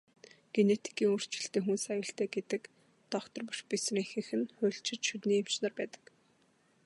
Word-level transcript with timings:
Генетикийн 0.55 1.11
өөрчлөлттэй 1.13 1.61
хүнс 1.63 1.83
аюултай 1.93 2.27
гэдэг 2.35 2.61
доктор, 3.13 3.41
профессорын 3.49 4.01
ихэнх 4.03 4.31
нь 4.39 4.51
хуульчид, 4.57 5.01
шүдний 5.07 5.39
эмч 5.41 5.53
нар 5.63 5.73
байдаг. 5.79 6.03